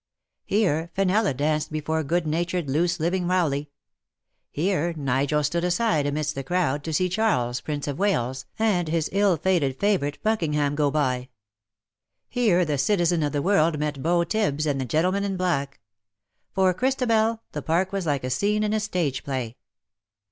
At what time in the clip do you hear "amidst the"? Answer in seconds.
6.07-6.43